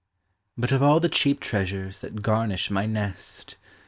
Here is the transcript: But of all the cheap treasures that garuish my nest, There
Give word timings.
But 0.57 0.71
of 0.71 0.81
all 0.81 0.99
the 0.99 1.09
cheap 1.09 1.39
treasures 1.39 2.01
that 2.01 2.23
garuish 2.23 2.71
my 2.71 2.87
nest, 2.87 3.51
There 3.51 3.57